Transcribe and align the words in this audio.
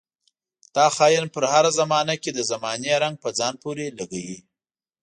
دا 0.75 0.85
خاين 0.95 1.25
پر 1.33 1.43
هره 1.53 1.71
زمانه 1.79 2.15
کې 2.21 2.31
د 2.33 2.39
زمانې 2.51 2.93
رنګ 3.03 3.15
په 3.23 3.29
ځان 3.39 3.53
پورې 3.63 3.85
لګوي. 3.97 4.37